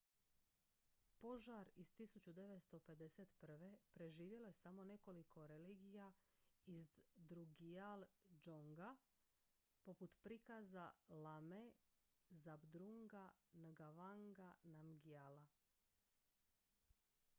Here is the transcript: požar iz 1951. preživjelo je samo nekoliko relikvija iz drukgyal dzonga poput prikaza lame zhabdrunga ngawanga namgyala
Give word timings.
požar 1.19 1.67
iz 1.81 1.89
1951. 1.97 3.77
preživjelo 3.93 4.45
je 4.47 4.53
samo 4.53 4.83
nekoliko 4.83 5.47
relikvija 5.47 6.11
iz 6.65 6.87
drukgyal 7.17 8.03
dzonga 8.29 8.95
poput 9.83 10.15
prikaza 10.23 10.91
lame 11.09 11.71
zhabdrunga 12.29 13.29
ngawanga 13.53 14.49
namgyala 14.63 15.45